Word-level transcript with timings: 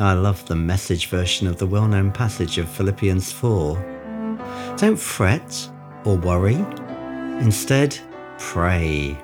I 0.00 0.14
love 0.14 0.46
the 0.46 0.56
message 0.56 1.08
version 1.08 1.46
of 1.46 1.58
the 1.58 1.66
well 1.66 1.86
known 1.86 2.12
passage 2.12 2.56
of 2.56 2.68
Philippians 2.68 3.30
4. 3.30 4.36
Don't 4.78 4.98
fret 4.98 5.68
or 6.04 6.16
worry, 6.16 6.54
instead, 7.40 7.98
pray. 8.38 9.16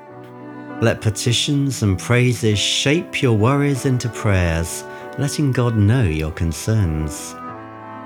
Let 0.82 1.00
petitions 1.00 1.82
and 1.82 1.98
praises 1.98 2.58
shape 2.58 3.22
your 3.22 3.32
worries 3.32 3.86
into 3.86 4.10
prayers, 4.10 4.84
letting 5.18 5.52
God 5.52 5.74
know 5.74 6.04
your 6.04 6.32
concerns. 6.32 7.34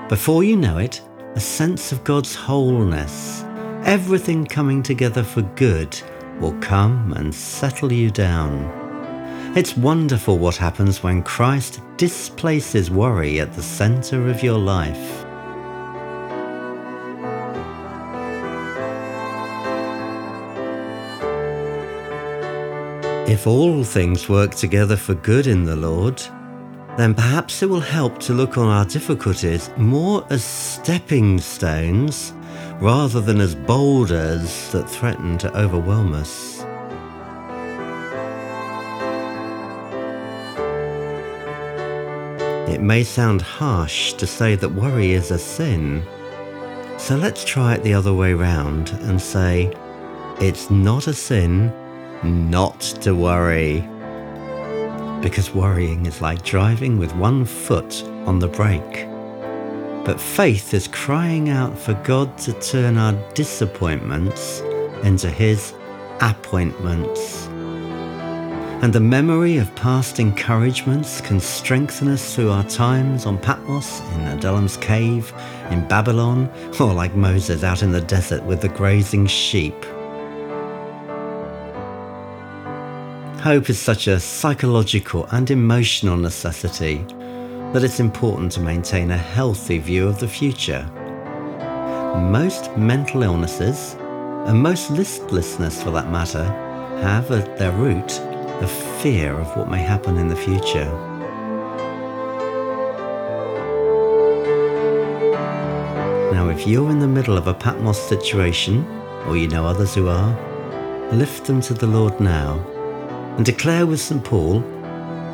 Before 0.09 0.45
you 0.45 0.57
know 0.57 0.79
it, 0.79 1.03
a 1.35 1.41
sense 1.41 1.91
of 1.91 2.05
God's 2.05 2.35
wholeness, 2.35 3.43
everything 3.85 4.47
coming 4.47 4.85
together 4.85 5.25
for 5.25 5.43
good, 5.57 6.01
will 6.39 6.57
come 6.61 7.13
and 7.15 7.35
settle 7.35 7.93
you 7.93 8.11
down. 8.11 8.82
It's 9.55 9.77
wonderful 9.77 10.39
what 10.39 10.57
happens 10.57 11.03
when 11.03 11.23
Christ 11.23 11.83
displaces 11.99 12.91
worry 12.91 13.39
at 13.39 13.53
the 13.53 13.63
centre 13.63 14.31
of 14.31 14.43
your 14.43 14.57
life. 14.57 15.27
If 23.29 23.47
all 23.47 23.85
things 23.85 24.27
work 24.27 24.55
together 24.55 24.97
for 24.97 25.13
good 25.13 25.47
in 25.47 25.65
the 25.67 25.77
Lord, 25.77 26.23
then 26.97 27.13
perhaps 27.13 27.63
it 27.63 27.69
will 27.69 27.81
help 27.81 28.21
to 28.21 28.33
look 28.33 28.57
on 28.57 28.69
our 28.69 28.87
difficulties 28.87 29.69
more 29.77 30.27
as 30.31 30.43
stepping 30.43 31.39
stones 31.39 32.33
rather 32.81 33.21
than 33.21 33.39
as 33.39 33.55
boulders 33.55 34.73
that 34.73 34.89
threaten 34.89 35.37
to 35.37 35.55
overwhelm 35.55 36.15
us. 36.15 36.65
It 42.73 42.81
may 42.81 43.05
sound 43.05 43.43
harsh 43.43 44.15
to 44.15 44.27
say 44.27 44.55
that 44.57 44.71
worry 44.71 45.13
is 45.13 45.31
a 45.31 45.39
sin, 45.39 46.03
so 46.97 47.17
let's 47.17 47.45
try 47.45 47.75
it 47.75 47.83
the 47.83 47.93
other 47.93 48.15
way 48.15 48.33
round 48.33 48.91
and 49.03 49.21
say, 49.21 49.77
it's 50.41 50.71
not 50.71 51.07
a 51.07 51.13
sin 51.13 51.71
not 52.23 52.81
to 53.03 53.15
worry. 53.15 53.81
Because 55.21 55.55
worrying 55.55 56.07
is 56.07 56.23
like 56.23 56.45
driving 56.45 56.97
with 56.97 57.15
one 57.15 57.45
foot 57.45 58.03
on 58.25 58.39
the 58.39 58.49
brake. 58.49 59.07
But 60.07 60.19
faith 60.19 60.73
is 60.73 60.89
crying 60.89 61.51
out 61.51 61.79
for 61.79 61.93
God 62.05 62.39
to 62.39 62.55
turn 62.55 62.97
our 62.97 63.13
disappointments 63.35 64.61
into 65.03 65.29
His 65.29 65.75
appointments. 66.21 67.49
And 68.83 68.93
the 68.93 68.99
memory 68.99 69.59
of 69.59 69.73
past 69.77 70.19
encouragements 70.19 71.21
can 71.21 71.39
strengthen 71.39 72.09
us 72.09 72.35
through 72.35 72.51
our 72.51 72.65
times 72.65 73.27
on 73.27 73.39
Patmos, 73.39 74.01
in 74.17 74.23
Adullam's 74.27 74.77
cave, 74.77 75.33
in 75.71 75.87
Babylon, 75.87 76.51
or 76.81 76.93
like 76.93 77.15
Moses 77.15 77.63
out 77.63 77.85
in 77.85 77.93
the 77.93 78.01
desert 78.01 78.43
with 78.43 78.61
the 78.61 78.69
grazing 78.69 79.29
sheep. 79.29 79.85
Hope 83.41 83.71
is 83.71 83.79
such 83.79 84.09
a 84.09 84.19
psychological 84.19 85.27
and 85.31 85.49
emotional 85.49 86.17
necessity 86.17 87.05
that 87.73 87.85
it's 87.85 88.01
important 88.01 88.51
to 88.53 88.61
maintain 88.61 89.13
a 89.13 89.17
healthy 89.17 89.79
view 89.79 90.09
of 90.09 90.19
the 90.19 90.27
future. 90.27 90.85
Most 92.33 92.77
mental 92.77 93.23
illnesses, 93.23 93.95
and 94.49 94.61
most 94.61 94.91
listlessness 94.91 95.81
for 95.81 95.93
that 95.93 96.11
matter, 96.11 96.43
have 97.01 97.31
at 97.31 97.57
their 97.59 97.71
root 97.71 98.21
the 98.63 98.69
fear 98.69 99.33
of 99.41 99.57
what 99.57 99.69
may 99.69 99.83
happen 99.83 100.17
in 100.17 100.29
the 100.29 100.37
future. 100.37 100.85
Now, 106.31 106.49
if 106.49 106.65
you're 106.65 106.89
in 106.89 107.01
the 107.01 107.09
middle 107.09 107.37
of 107.37 107.49
a 107.49 107.55
Patmos 107.55 108.01
situation, 108.01 108.87
or 109.27 109.37
you 109.37 109.49
know 109.49 109.67
others 109.67 109.97
who 109.97 110.07
are, 110.07 110.33
lift 111.13 111.47
them 111.47 111.61
to 111.63 111.75
the 111.75 111.89
Lord 111.89 112.21
now 112.21 112.65
and 113.37 113.45
declare 113.45 113.85
with 113.85 114.01
St. 114.01 114.23
Paul, 114.23 114.63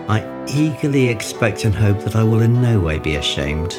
I 0.09 0.25
eagerly 0.49 1.09
expect 1.09 1.67
and 1.67 1.75
hope 1.75 2.01
that 2.05 2.17
I 2.17 2.25
will 2.25 2.41
in 2.41 2.63
no 2.63 2.81
way 2.81 2.99
be 2.99 3.17
ashamed, 3.17 3.79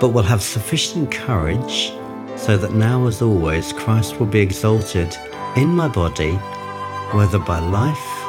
but 0.00 0.08
will 0.08 0.24
have 0.24 0.42
sufficient 0.42 1.12
courage 1.12 1.92
so 2.36 2.56
that 2.56 2.72
now 2.72 3.06
as 3.06 3.22
always 3.22 3.72
Christ 3.72 4.18
will 4.18 4.26
be 4.26 4.40
exalted 4.40 5.16
in 5.54 5.68
my 5.68 5.86
body, 5.86 6.32
whether 7.12 7.38
by 7.38 7.60
life 7.60 8.19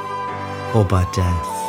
or 0.73 0.85
by 0.85 1.03
death. 1.13 1.61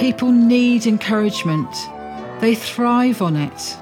People 0.00 0.32
need 0.32 0.86
encouragement. 0.86 1.68
They 2.40 2.54
thrive 2.54 3.22
on 3.22 3.36
it. 3.36 3.76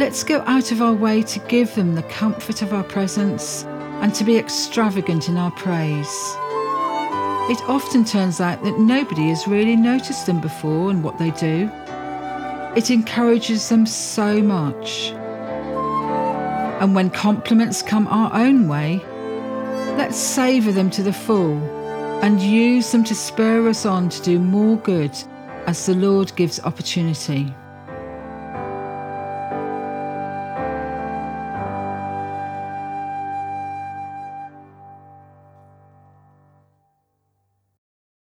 Let's 0.00 0.24
go 0.24 0.40
out 0.46 0.72
of 0.72 0.80
our 0.80 0.94
way 0.94 1.22
to 1.22 1.38
give 1.40 1.74
them 1.74 1.94
the 1.94 2.02
comfort 2.04 2.62
of 2.62 2.72
our 2.72 2.84
presence 2.84 3.64
and 4.00 4.14
to 4.14 4.24
be 4.24 4.36
extravagant 4.36 5.28
in 5.28 5.36
our 5.36 5.50
praise. 5.50 6.36
It 7.50 7.62
often 7.68 8.04
turns 8.04 8.40
out 8.40 8.62
that 8.62 8.78
nobody 8.78 9.28
has 9.28 9.46
really 9.46 9.76
noticed 9.76 10.26
them 10.26 10.40
before 10.40 10.90
and 10.90 11.02
what 11.02 11.18
they 11.18 11.30
do. 11.32 11.70
It 12.76 12.90
encourages 12.90 13.68
them 13.68 13.86
so 13.86 14.42
much. 14.42 15.10
And 16.80 16.94
when 16.94 17.10
compliments 17.10 17.82
come 17.82 18.06
our 18.08 18.32
own 18.34 18.68
way, 18.68 19.04
let's 19.98 20.16
savour 20.16 20.70
them 20.70 20.88
to 20.88 21.02
the 21.02 21.12
full 21.12 21.58
and 22.22 22.40
use 22.40 22.92
them 22.92 23.02
to 23.02 23.16
spur 23.16 23.68
us 23.68 23.84
on 23.84 24.08
to 24.08 24.22
do 24.22 24.38
more 24.38 24.76
good 24.76 25.10
as 25.66 25.86
the 25.86 25.94
Lord 25.94 26.32
gives 26.36 26.60
opportunity. 26.60 27.52